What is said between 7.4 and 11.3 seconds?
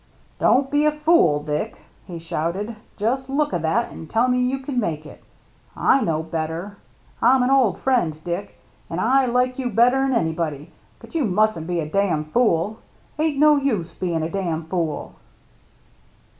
an old friend, Dick, and I like you better'n anybody, but you